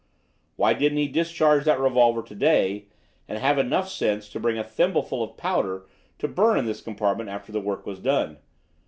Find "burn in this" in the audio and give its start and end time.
6.27-6.81